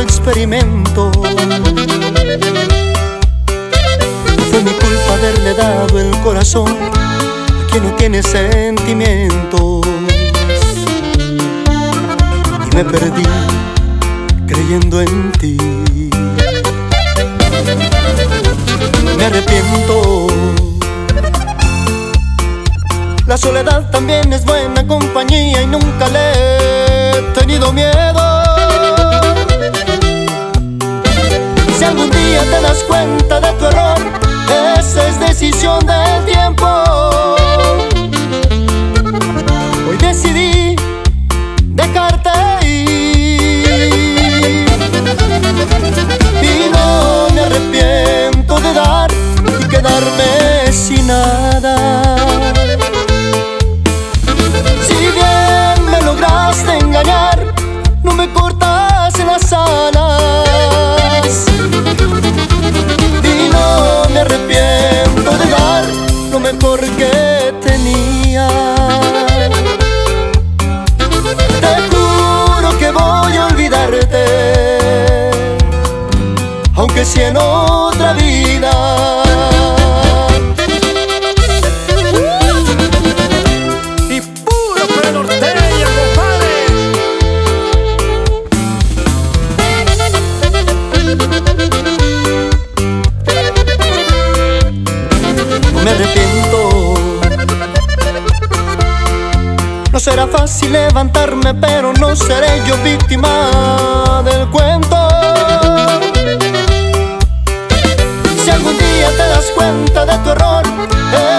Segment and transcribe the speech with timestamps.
[0.00, 1.10] experimento.
[4.36, 9.86] No fue mi culpa haberle dado el corazón a quien no tiene sentimientos.
[12.66, 13.22] Y me perdí
[14.46, 15.56] creyendo en ti.
[19.16, 20.26] Me arrepiento.
[23.26, 26.89] La soledad también es buena compañía y nunca le
[27.34, 28.42] tenido miedo.
[31.78, 33.98] Si algún día te das cuenta de tu error,
[34.78, 36.09] esa es decisión del
[66.80, 68.48] mejor que tenía.
[71.60, 74.24] Te juro que voy a olvidarte,
[76.74, 77.36] aunque sea en
[100.00, 104.96] Será fácil levantarme, pero no seré yo víctima del cuento.
[108.42, 110.62] Si algún día te das cuenta de tu error,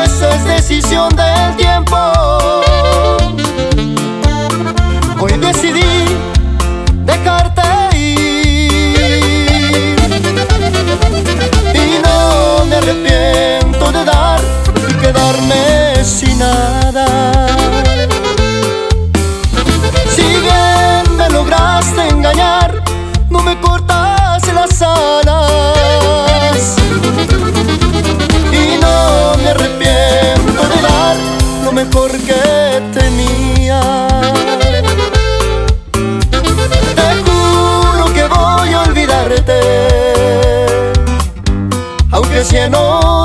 [0.04, 1.31] eso es decisión de
[23.32, 26.76] no me cortas las alas.
[28.52, 31.16] Y no me arrepiento de dar
[31.64, 34.08] lo mejor que tenía.
[36.96, 39.60] Te juro que voy a olvidarte,
[42.12, 43.21] aunque si no